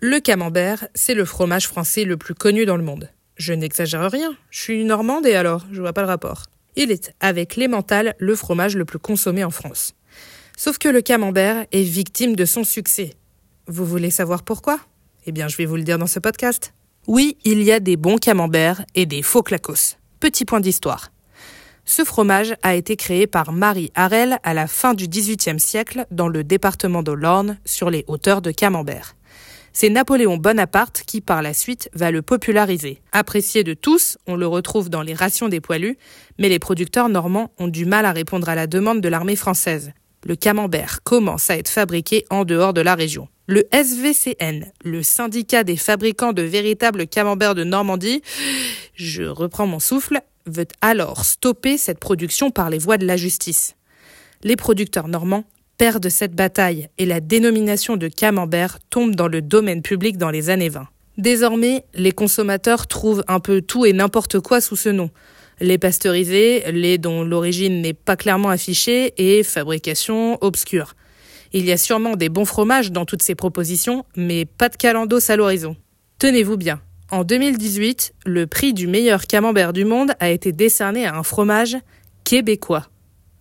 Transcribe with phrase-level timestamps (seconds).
[0.00, 3.10] Le camembert, c'est le fromage français le plus connu dans le monde.
[3.36, 6.44] Je n'exagère rien, je suis normande et alors, je vois pas le rapport.
[6.76, 9.96] Il est, avec l'emmental, le fromage le plus consommé en France.
[10.56, 13.14] Sauf que le camembert est victime de son succès.
[13.66, 14.78] Vous voulez savoir pourquoi?
[15.26, 16.74] Eh bien, je vais vous le dire dans ce podcast.
[17.08, 19.96] Oui, il y a des bons camemberts et des faux clacos.
[20.20, 21.10] Petit point d'histoire.
[21.84, 26.28] Ce fromage a été créé par Marie Harel à la fin du XVIIIe siècle dans
[26.28, 29.16] le département de l'Orne, sur les hauteurs de Camembert.
[29.80, 33.00] C'est Napoléon Bonaparte qui, par la suite, va le populariser.
[33.12, 35.96] Apprécié de tous, on le retrouve dans les rations des poilus,
[36.36, 39.92] mais les producteurs normands ont du mal à répondre à la demande de l'armée française.
[40.26, 43.28] Le camembert commence à être fabriqué en dehors de la région.
[43.46, 48.22] Le SVCN, le syndicat des fabricants de véritables camemberts de Normandie,
[48.96, 53.76] je reprends mon souffle, veut alors stopper cette production par les voies de la justice.
[54.42, 55.44] Les producteurs normands
[55.78, 60.50] perdent cette bataille et la dénomination de camembert tombe dans le domaine public dans les
[60.50, 60.88] années 20.
[61.16, 65.10] Désormais, les consommateurs trouvent un peu tout et n'importe quoi sous ce nom.
[65.60, 70.94] Les pasteurisés, les dont l'origine n'est pas clairement affichée et fabrication obscure.
[71.52, 75.30] Il y a sûrement des bons fromages dans toutes ces propositions, mais pas de calendos
[75.30, 75.76] à l'horizon.
[76.18, 76.80] Tenez-vous bien.
[77.10, 81.76] En 2018, le prix du meilleur camembert du monde a été décerné à un fromage
[82.24, 82.86] québécois.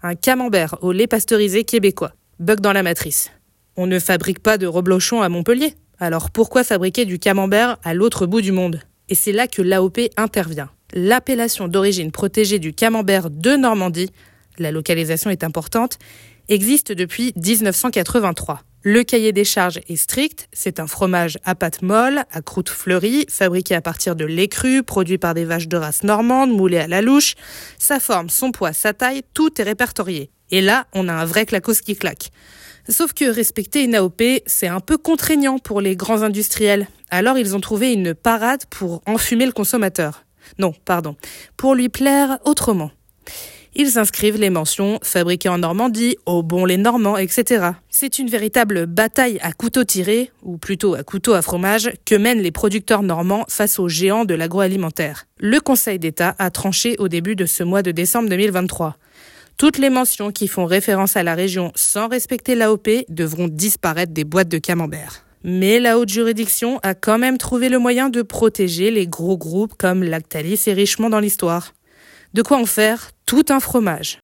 [0.01, 2.13] Un camembert au lait pasteurisé québécois.
[2.39, 3.31] Bug dans la matrice.
[3.77, 5.73] On ne fabrique pas de reblochon à Montpellier.
[5.99, 8.81] Alors pourquoi fabriquer du camembert à l'autre bout du monde?
[9.09, 10.69] Et c'est là que l'AOP intervient.
[10.93, 14.11] L'appellation d'origine protégée du camembert de Normandie,
[14.59, 15.97] la localisation est importante,
[16.47, 18.61] existe depuis 1983.
[18.83, 23.25] Le cahier des charges est strict, c'est un fromage à pâte molle, à croûte fleurie,
[23.29, 26.87] fabriqué à partir de lait cru, produit par des vaches de race normande, moulé à
[26.87, 27.33] la louche.
[27.79, 30.29] Sa forme, son poids, sa taille, tout est répertorié.
[30.51, 32.31] Et là, on a un vrai clacos qui claque.
[32.89, 36.87] Sauf que respecter une AOP, c'est un peu contraignant pour les grands industriels.
[37.09, 40.23] Alors ils ont trouvé une parade pour enfumer le consommateur.
[40.57, 41.15] Non, pardon,
[41.57, 42.91] pour lui plaire autrement.
[43.79, 47.71] Ils inscrivent les mentions fabriquées en Normandie, au bon les Normands, etc.
[47.89, 52.41] C'est une véritable bataille à couteau tiré, ou plutôt à couteau à fromage, que mènent
[52.41, 55.25] les producteurs normands face aux géants de l'agroalimentaire.
[55.37, 58.97] Le Conseil d'État a tranché au début de ce mois de décembre 2023.
[59.57, 64.23] Toutes les mentions qui font référence à la région sans respecter l'AOP devront disparaître des
[64.23, 65.25] boîtes de camembert.
[65.43, 69.73] Mais la haute juridiction a quand même trouvé le moyen de protéger les gros groupes
[69.75, 71.73] comme Lactalis et Richemont dans l'histoire.
[72.35, 74.19] De quoi en faire tout un fromage.